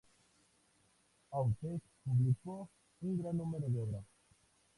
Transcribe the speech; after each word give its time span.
Outes 1.31 1.79
publicó 2.03 2.71
un 3.01 3.19
gran 3.19 3.37
número 3.37 3.67
de 3.69 3.79
obras. 3.79 4.03